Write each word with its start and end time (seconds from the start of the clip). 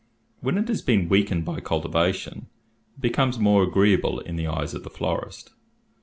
When 0.39 0.57
it 0.57 0.67
has 0.67 0.81
been 0.81 1.09
weakened 1.09 1.45
by 1.45 1.59
cultivation, 1.59 2.47
it 2.95 3.01
becomes 3.01 3.37
more 3.37 3.61
agreeable 3.61 4.19
in 4.19 4.35
the 4.35 4.47
eyes 4.47 4.73
of 4.73 4.83
the 4.83 4.89
florist. 4.89 5.51